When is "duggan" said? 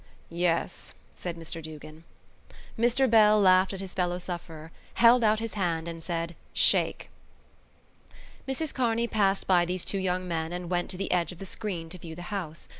1.61-2.05